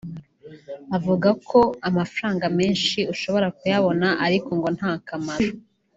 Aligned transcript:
Avuga 0.97 1.29
ko 1.49 1.59
amafaranga 1.89 2.45
menshi 2.59 2.99
ushobora 3.13 3.47
kuyabona 3.57 4.07
ariko 4.25 4.49
ngo 4.57 4.67
nta 4.77 4.93
kamaro 5.07 5.49